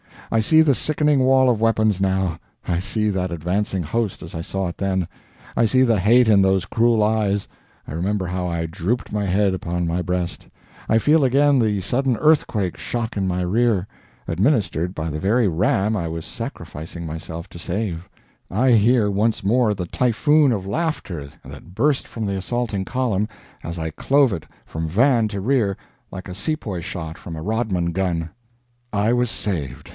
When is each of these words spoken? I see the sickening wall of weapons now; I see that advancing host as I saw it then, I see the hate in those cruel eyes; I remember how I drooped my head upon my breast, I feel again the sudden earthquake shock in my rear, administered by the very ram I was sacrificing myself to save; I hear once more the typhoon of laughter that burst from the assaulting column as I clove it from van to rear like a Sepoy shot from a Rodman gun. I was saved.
I 0.33 0.39
see 0.39 0.61
the 0.61 0.73
sickening 0.73 1.19
wall 1.19 1.49
of 1.49 1.59
weapons 1.59 1.99
now; 2.01 2.39
I 2.65 2.79
see 2.79 3.09
that 3.09 3.31
advancing 3.31 3.83
host 3.83 4.23
as 4.23 4.33
I 4.33 4.39
saw 4.41 4.69
it 4.69 4.77
then, 4.77 5.07
I 5.57 5.65
see 5.65 5.83
the 5.83 5.99
hate 5.99 6.27
in 6.29 6.41
those 6.41 6.65
cruel 6.65 7.03
eyes; 7.03 7.47
I 7.85 7.91
remember 7.93 8.25
how 8.25 8.47
I 8.47 8.65
drooped 8.65 9.11
my 9.11 9.25
head 9.25 9.53
upon 9.53 9.85
my 9.85 10.01
breast, 10.01 10.47
I 10.87 10.97
feel 10.99 11.23
again 11.25 11.59
the 11.59 11.81
sudden 11.81 12.15
earthquake 12.17 12.77
shock 12.77 13.15
in 13.17 13.27
my 13.27 13.41
rear, 13.41 13.85
administered 14.27 14.95
by 14.95 15.09
the 15.09 15.19
very 15.19 15.47
ram 15.49 15.97
I 15.97 16.07
was 16.07 16.25
sacrificing 16.25 17.05
myself 17.05 17.49
to 17.49 17.59
save; 17.59 18.09
I 18.49 18.71
hear 18.71 19.11
once 19.11 19.43
more 19.43 19.73
the 19.73 19.85
typhoon 19.85 20.51
of 20.53 20.65
laughter 20.65 21.27
that 21.43 21.75
burst 21.75 22.07
from 22.07 22.25
the 22.25 22.37
assaulting 22.37 22.85
column 22.85 23.27
as 23.63 23.77
I 23.77 23.91
clove 23.91 24.31
it 24.33 24.47
from 24.65 24.87
van 24.87 25.27
to 25.27 25.41
rear 25.41 25.77
like 26.09 26.29
a 26.29 26.33
Sepoy 26.33 26.79
shot 26.79 27.17
from 27.19 27.35
a 27.35 27.41
Rodman 27.43 27.91
gun. 27.91 28.29
I 28.93 29.13
was 29.13 29.29
saved. 29.29 29.89